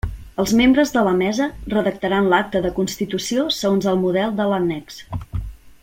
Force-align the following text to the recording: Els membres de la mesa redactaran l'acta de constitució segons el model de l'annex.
Els 0.43 0.53
membres 0.59 0.93
de 0.95 1.01
la 1.07 1.11
mesa 1.19 1.47
redactaran 1.73 2.31
l'acta 2.31 2.63
de 2.65 2.73
constitució 2.79 3.45
segons 3.59 3.91
el 3.93 4.01
model 4.07 4.35
de 4.41 4.49
l'annex. 4.55 4.99